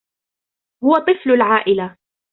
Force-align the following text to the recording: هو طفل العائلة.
هو 0.83 0.97
طفل 0.97 1.31
العائلة. 1.31 1.97